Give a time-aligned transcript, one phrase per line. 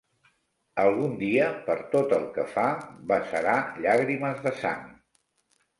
[0.83, 2.65] Algun dia, per tot el que fa,
[3.13, 3.55] vessarà
[3.87, 4.87] llàgrimes de sang.